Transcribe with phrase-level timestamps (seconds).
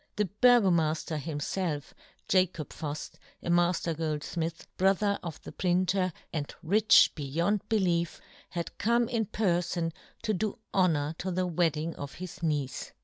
[0.15, 1.93] The Burgomafter himfelf,
[2.27, 8.19] Jacob Fuft, a mafter goldfmith, brother of the printer, and rich beyond belief,
[8.49, 9.93] had come in perfon
[10.23, 12.93] to do honour to the wedding of his niece.